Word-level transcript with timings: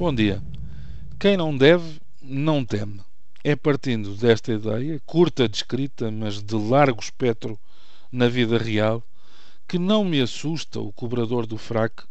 Bom 0.00 0.14
dia. 0.14 0.42
Quem 1.18 1.36
não 1.36 1.54
deve, 1.54 2.00
não 2.22 2.64
teme. 2.64 3.02
É 3.44 3.54
partindo 3.54 4.14
desta 4.14 4.50
ideia, 4.50 4.98
curta 5.04 5.46
descrita, 5.46 6.10
mas 6.10 6.42
de 6.42 6.54
largo 6.54 7.02
espectro 7.02 7.60
na 8.10 8.26
vida 8.26 8.56
real, 8.56 9.02
que 9.68 9.78
não 9.78 10.02
me 10.02 10.18
assusta 10.22 10.80
o 10.80 10.90
cobrador 10.90 11.46
do 11.46 11.58
fraque, 11.58 12.04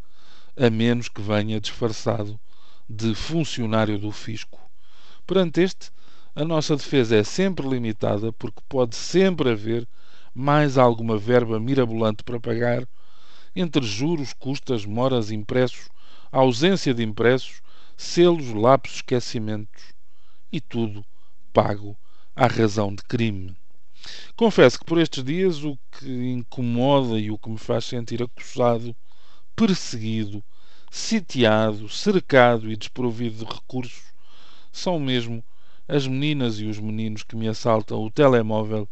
a 0.55 0.69
menos 0.69 1.09
que 1.09 1.19
venha 1.19 1.59
disfarçado 1.59 2.39
de 2.87 3.15
funcionário 3.15 3.97
do 3.97 4.11
fisco. 4.11 4.59
Perante 5.25 5.61
este, 5.61 5.89
a 6.35 6.45
nossa 6.45 6.75
defesa 6.75 7.15
é 7.15 7.23
sempre 7.23 7.67
limitada 7.67 8.31
porque 8.33 8.61
pode 8.69 8.95
sempre 8.95 9.49
haver 9.49 9.87
mais 10.31 10.77
alguma 10.77 11.17
verba 11.17 11.59
mirabolante 11.59 12.23
para 12.23 12.39
pagar 12.39 12.87
entre 13.55 13.83
juros, 13.83 14.31
custas, 14.31 14.85
moras, 14.85 15.31
impressos, 15.31 15.89
ausência 16.31 16.93
de 16.93 17.01
impressos, 17.01 17.63
selos, 18.01 18.53
lapsos, 18.53 18.95
esquecimentos 18.95 19.93
e 20.49 20.61
tudo 20.61 21.05
pago 21.51 21.97
à 22.33 22.47
razão 22.47 22.95
de 22.95 23.03
crime. 23.03 23.53
Confesso 24.37 24.79
que 24.79 24.85
por 24.85 24.97
estes 24.97 25.21
dias 25.21 25.65
o 25.65 25.77
que 25.91 26.09
incomoda 26.31 27.19
e 27.19 27.29
o 27.29 27.37
que 27.37 27.49
me 27.49 27.57
faz 27.57 27.83
sentir 27.83 28.23
acusado, 28.23 28.95
perseguido, 29.53 30.41
sitiado, 30.89 31.89
cercado 31.89 32.71
e 32.71 32.77
desprovido 32.77 33.43
de 33.43 33.53
recursos 33.53 34.13
são 34.71 34.97
mesmo 34.97 35.43
as 35.85 36.07
meninas 36.07 36.57
e 36.57 36.67
os 36.67 36.79
meninos 36.79 37.23
que 37.23 37.35
me 37.35 37.49
assaltam 37.49 38.01
o 38.01 38.09
telemóvel 38.09 38.87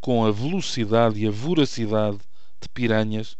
com 0.00 0.24
a 0.24 0.32
velocidade 0.32 1.20
e 1.20 1.28
a 1.28 1.30
voracidade 1.30 2.20
de 2.58 2.70
piranhas, 2.70 3.36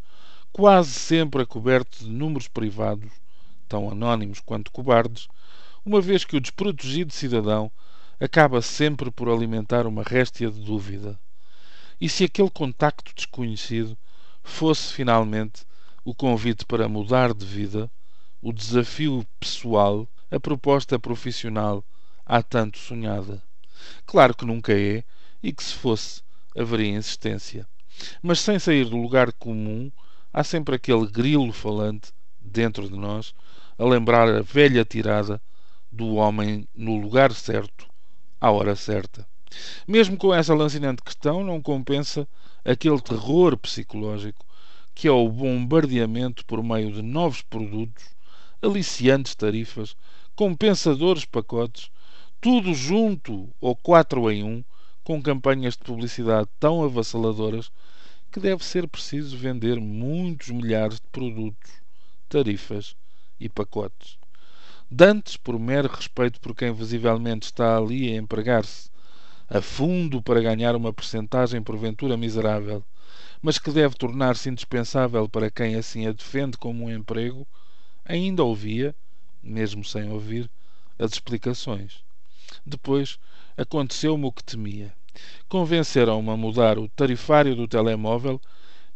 quase 0.52 0.90
sempre 0.90 1.40
a 1.40 1.46
coberto 1.46 2.04
de 2.04 2.10
números 2.10 2.48
privados, 2.48 3.10
tão 3.66 3.90
anónimos 3.90 4.40
quanto 4.40 4.70
cobardes, 4.70 5.28
uma 5.84 6.00
vez 6.00 6.24
que 6.24 6.36
o 6.36 6.40
desprotegido 6.40 7.12
cidadão 7.12 7.70
acaba 8.18 8.62
sempre 8.62 9.10
por 9.10 9.28
alimentar 9.28 9.86
uma 9.86 10.02
réstia 10.02 10.50
de 10.50 10.60
dúvida. 10.60 11.18
E 12.00 12.08
se 12.08 12.24
aquele 12.24 12.50
contacto 12.50 13.12
desconhecido 13.14 13.96
fosse 14.42 14.92
finalmente 14.92 15.64
o 16.04 16.14
convite 16.14 16.64
para 16.64 16.88
mudar 16.88 17.34
de 17.34 17.44
vida, 17.44 17.90
o 18.40 18.52
desafio 18.52 19.26
pessoal, 19.40 20.08
a 20.30 20.40
proposta 20.40 20.98
profissional 20.98 21.84
há 22.24 22.42
tanto 22.42 22.78
sonhada? 22.78 23.42
Claro 24.06 24.34
que 24.34 24.44
nunca 24.44 24.72
é, 24.72 25.04
e 25.42 25.52
que 25.52 25.62
se 25.62 25.74
fosse, 25.74 26.22
haveria 26.56 26.96
insistência. 26.96 27.66
Mas 28.22 28.40
sem 28.40 28.58
sair 28.58 28.84
do 28.84 28.96
lugar 28.96 29.32
comum, 29.32 29.90
há 30.32 30.44
sempre 30.44 30.76
aquele 30.76 31.06
grilo 31.06 31.52
falante 31.52 32.12
dentro 32.46 32.88
de 32.88 32.96
nós 32.96 33.34
a 33.78 33.84
lembrar 33.84 34.28
a 34.28 34.42
velha 34.42 34.84
tirada 34.84 35.40
do 35.90 36.14
homem 36.14 36.66
no 36.74 36.96
lugar 36.98 37.32
certo 37.32 37.86
à 38.40 38.50
hora 38.50 38.74
certa. 38.74 39.26
Mesmo 39.86 40.16
com 40.16 40.34
essa 40.34 40.54
lancinante 40.54 41.02
questão, 41.02 41.44
não 41.44 41.60
compensa 41.60 42.26
aquele 42.64 43.00
terror 43.00 43.56
psicológico 43.56 44.44
que 44.94 45.06
é 45.06 45.12
o 45.12 45.28
bombardeamento 45.28 46.42
por 46.46 46.62
meio 46.62 46.90
de 46.90 47.02
novos 47.02 47.42
produtos, 47.42 48.02
aliciantes 48.62 49.34
tarifas, 49.34 49.94
compensadores 50.34 51.26
pacotes, 51.26 51.90
tudo 52.40 52.72
junto 52.72 53.50
ou 53.60 53.76
quatro 53.76 54.30
em 54.30 54.42
um, 54.42 54.64
com 55.04 55.22
campanhas 55.22 55.74
de 55.74 55.84
publicidade 55.84 56.48
tão 56.58 56.82
avassaladoras 56.82 57.70
que 58.32 58.40
deve 58.40 58.64
ser 58.64 58.88
preciso 58.88 59.36
vender 59.36 59.78
muitos 59.78 60.48
milhares 60.48 60.96
de 60.96 61.06
produtos, 61.12 61.70
tarifas 62.26 62.94
e 63.38 63.48
pacotes. 63.48 64.18
Dantes, 64.90 65.36
por 65.36 65.58
mero 65.58 65.88
respeito 65.88 66.40
por 66.40 66.54
quem 66.54 66.72
visivelmente 66.72 67.46
está 67.46 67.76
ali 67.76 68.12
a 68.12 68.16
empregar-se 68.16 68.88
a 69.48 69.60
fundo 69.60 70.20
para 70.20 70.40
ganhar 70.40 70.74
uma 70.74 70.92
percentagem 70.92 71.62
porventura 71.62 72.16
miserável, 72.16 72.84
mas 73.40 73.58
que 73.58 73.70
deve 73.70 73.94
tornar-se 73.94 74.48
indispensável 74.48 75.28
para 75.28 75.50
quem 75.50 75.76
assim 75.76 76.06
a 76.06 76.12
defende 76.12 76.56
como 76.56 76.84
um 76.84 76.90
emprego, 76.90 77.46
ainda 78.04 78.42
ouvia, 78.42 78.94
mesmo 79.42 79.84
sem 79.84 80.10
ouvir, 80.10 80.50
as 80.98 81.12
explicações. 81.12 82.04
Depois 82.64 83.18
aconteceu-me 83.56 84.24
o 84.24 84.32
que 84.32 84.42
temia. 84.42 84.92
Convenceram-me 85.48 86.30
a 86.30 86.36
mudar 86.36 86.78
o 86.78 86.88
tarifário 86.88 87.54
do 87.54 87.68
telemóvel, 87.68 88.40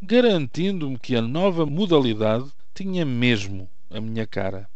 garantindo-me 0.02 0.98
que 0.98 1.14
a 1.14 1.22
nova 1.22 1.64
modalidade 1.64 2.50
tinha 2.74 3.04
mesmo 3.04 3.68
a 3.90 4.00
minha 4.00 4.26
cara. 4.26 4.68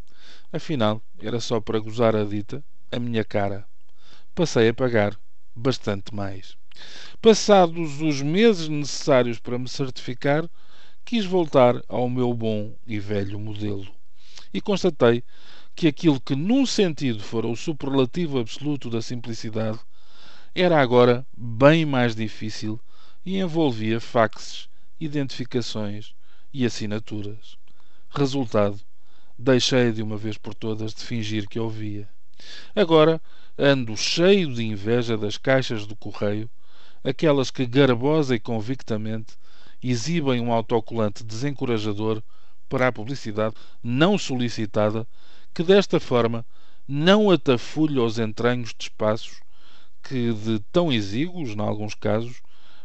Afinal, 0.53 1.03
era 1.21 1.41
só 1.41 1.61
para 1.61 1.79
gozar 1.79 2.15
a 2.15 2.25
dita, 2.25 2.65
a 2.91 2.99
minha 2.99 3.25
cara. 3.25 3.67
Passei 4.35 4.69
a 4.69 4.75
pagar 4.75 5.19
bastante 5.55 6.15
mais. 6.15 6.57
Passados 7.21 8.01
os 8.01 8.21
meses 8.21 8.69
necessários 8.69 9.39
para 9.39 9.59
me 9.59 9.69
certificar, 9.69 10.49
quis 11.05 11.25
voltar 11.25 11.81
ao 11.89 12.09
meu 12.09 12.33
bom 12.35 12.75
e 12.87 12.99
velho 12.99 13.39
modelo. 13.39 13.87
E 14.53 14.61
constatei 14.61 15.23
que 15.75 15.89
aquilo 15.89 16.21
que 16.21 16.35
num 16.35 16.65
sentido 16.67 17.23
fora 17.23 17.47
o 17.47 17.57
superlativo 17.57 18.39
absoluto 18.39 18.89
da 18.89 19.03
simplicidade 19.03 19.79
era 20.55 20.81
agora 20.81 21.27
bem 21.37 21.85
mais 21.85 22.15
difícil 22.15 22.81
e 23.27 23.39
envolvia 23.39 24.01
faxes, 24.01 24.69
identificações 25.01 26.15
e 26.53 26.65
assinaturas. 26.65 27.57
Resultado: 28.17 28.79
deixei 29.37 29.91
de 29.91 30.01
uma 30.01 30.17
vez 30.17 30.39
por 30.39 30.55
todas 30.55 30.95
de 30.95 31.03
fingir 31.03 31.49
que 31.49 31.59
ouvia. 31.59 32.09
Agora 32.73 33.21
ando 33.59 33.97
cheio 33.97 34.55
de 34.55 34.63
inveja 34.63 35.19
das 35.19 35.37
caixas 35.37 35.85
do 35.85 35.97
correio, 35.97 36.49
aquelas 37.03 37.51
que 37.51 37.67
garbosa 37.67 38.37
e 38.37 38.39
convictamente 38.39 39.35
exibem 39.83 40.41
um 40.41 40.53
autocolante 40.53 41.25
desencorajador 41.25 42.23
para 42.69 42.87
a 42.87 42.93
publicidade 42.93 43.57
não 43.83 44.17
solicitada, 44.17 45.09
que 45.53 45.65
desta 45.65 45.99
forma 45.99 46.47
não 46.87 47.33
atafulha 47.33 48.01
os 48.01 48.21
entranhos 48.21 48.73
de 48.79 48.85
espaços 48.85 49.41
que, 50.05 50.33
de 50.33 50.61
tão 50.71 50.93
exíguos, 50.93 51.51
em 51.51 51.61
alguns 51.61 51.95
casos, 51.97 52.41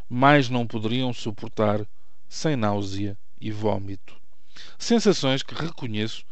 mais 0.09 0.49
não 0.49 0.65
poderiam 0.65 1.13
suportar 1.13 1.85
sem 2.27 2.55
náusea 2.55 3.15
e 3.39 3.51
vômito. 3.51 4.18
Sensações 4.77 5.41
que 5.41 5.55
reconheço 5.55 6.25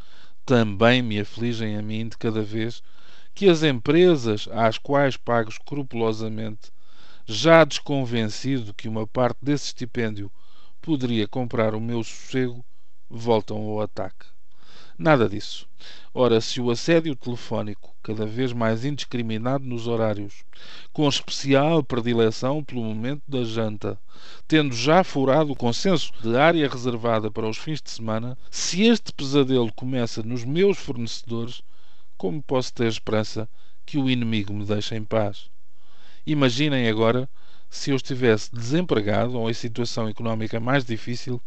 também 0.46 1.02
me 1.02 1.20
afligem 1.20 1.78
a 1.78 1.82
mim 1.82 2.08
de 2.08 2.18
cada 2.18 2.42
vez 2.42 2.82
que 3.34 3.48
as 3.48 3.64
empresas 3.64 4.48
às 4.52 4.78
quais 4.78 5.16
pago 5.16 5.50
escrupulosamente, 5.50 6.72
já 7.26 7.64
desconvencido 7.64 8.74
que 8.74 8.88
uma 8.88 9.06
parte 9.06 9.38
desse 9.42 9.68
estipêndio 9.68 10.32
poderia 10.82 11.28
comprar 11.28 11.76
o 11.76 11.82
meu 11.82 12.04
sossego, 12.04 12.66
voltam 13.10 13.58
ao 13.58 13.82
ataque. 13.82 14.26
Nada 14.98 15.30
disso. 15.30 15.68
Ora, 16.12 16.42
se 16.42 16.60
o 16.60 16.72
assédio 16.72 17.16
telefónico, 17.16 17.96
cada 18.02 18.26
vez 18.26 18.52
mais 18.52 18.84
indiscriminado 18.84 19.64
nos 19.64 19.86
horários, 19.86 20.44
com 20.92 21.08
especial 21.08 21.84
predileção 21.84 22.64
pelo 22.64 22.82
momento 22.82 23.22
da 23.28 23.44
janta, 23.44 24.00
tendo 24.48 24.74
já 24.74 25.04
furado 25.04 25.52
o 25.52 25.56
consenso 25.56 26.12
de 26.24 26.36
área 26.36 26.68
reservada 26.68 27.30
para 27.30 27.48
os 27.48 27.60
fins 27.60 27.80
de 27.80 27.92
semana, 27.92 28.36
se 28.50 28.82
este 28.82 29.14
pesadelo 29.14 29.72
começa 29.72 30.24
nos 30.24 30.44
meus 30.44 30.80
fornecedores, 30.80 31.62
como 32.18 32.42
posso 32.42 32.74
ter 32.74 32.88
esperança 32.88 33.48
que 33.86 34.00
o 34.00 34.10
inimigo 34.10 34.52
me 34.52 34.66
deixe 34.66 34.96
em 34.96 35.04
paz? 35.04 35.48
Imaginem 36.26 36.90
agora 36.90 37.30
se 37.70 37.92
eu 37.92 37.96
estivesse 37.96 38.52
desempregado 38.52 39.38
ou 39.38 39.48
em 39.48 39.54
situação 39.54 40.10
económica 40.10 40.60
mais 40.60 40.84
difícil 40.84 41.40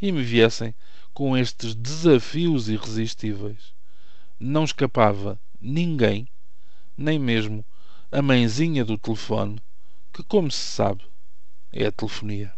e 0.00 0.12
me 0.12 0.22
viessem 0.22 0.72
com 1.12 1.36
estes 1.36 1.74
desafios 1.74 2.68
irresistíveis. 2.68 3.72
Não 4.38 4.64
escapava 4.64 5.38
ninguém, 5.60 6.26
nem 6.96 7.18
mesmo 7.18 7.64
a 8.10 8.20
mãezinha 8.20 8.84
do 8.84 8.98
telefone, 8.98 9.58
que, 10.12 10.22
como 10.22 10.50
se 10.50 10.58
sabe, 10.58 11.04
é 11.72 11.86
a 11.86 11.92
telefonia. 11.92 12.52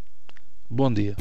Bom 0.69 0.93
dia. 0.93 1.17